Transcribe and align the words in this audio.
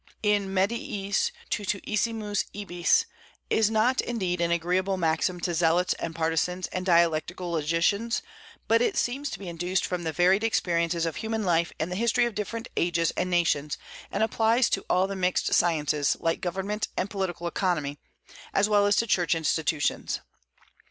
In 0.23 0.47
mediis 0.47 1.29
tutissimus 1.51 2.45
ibis, 2.59 3.05
is 3.51 3.69
not 3.69 4.01
indeed 4.01 4.41
an 4.41 4.49
agreeable 4.49 4.97
maxim 4.97 5.39
to 5.41 5.53
zealots 5.53 5.93
and 5.99 6.15
partisans 6.15 6.65
and 6.69 6.83
dialectical 6.83 7.51
logicians, 7.51 8.23
but 8.67 8.81
it 8.81 8.97
seems 8.97 9.29
to 9.29 9.37
be 9.37 9.47
induced 9.47 9.85
from 9.85 10.01
the 10.03 10.11
varied 10.11 10.43
experiences 10.43 11.05
of 11.05 11.17
human 11.17 11.43
life 11.43 11.71
and 11.79 11.91
the 11.91 11.95
history 11.95 12.25
of 12.25 12.33
different 12.33 12.67
ages 12.75 13.13
and 13.15 13.29
nations, 13.29 13.77
and 14.11 14.23
applies 14.23 14.71
to 14.71 14.83
all 14.89 15.05
the 15.05 15.15
mixed 15.15 15.53
sciences, 15.53 16.17
like 16.19 16.41
government 16.41 16.87
and 16.97 17.11
political 17.11 17.45
economy, 17.45 17.99
as 18.55 18.67
well 18.67 18.87
as 18.87 18.95
to 18.95 19.05
church 19.05 19.35
institutions. 19.35 20.21